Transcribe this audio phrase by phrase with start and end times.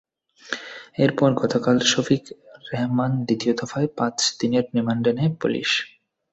[0.97, 2.23] এরপর গতকাল শফিক
[2.69, 5.69] রেহমান দ্বিতীয় দফায় পাঁচ দিনের রিমান্ডে নেয় পুলিশ।